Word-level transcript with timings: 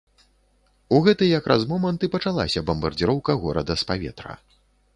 У 0.97 1.01
гэты 1.07 1.27
якраз 1.39 1.67
момант 1.75 2.07
і 2.07 2.11
пачалася 2.15 2.65
бамбардзіроўка 2.69 3.37
горада 3.45 3.73
з 3.83 3.89
паветра. 3.91 4.33